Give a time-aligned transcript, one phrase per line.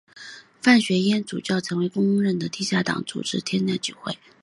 [0.63, 3.93] 范学淹主教成为公认的地下天主教会领袖。